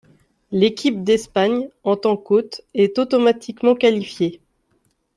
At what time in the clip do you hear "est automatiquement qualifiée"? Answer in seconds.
2.73-4.41